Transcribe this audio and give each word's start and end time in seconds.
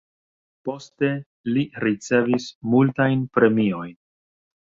Poste 0.67 1.09
li 1.57 1.65
ricevis 1.83 2.49
multajn 2.73 3.23
premiojn. 3.39 3.95